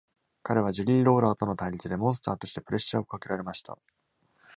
[0.41, 3.77] 彼はジェリー・ローラーとの対立で「モンスター」としてプレッシャーを掛けられました。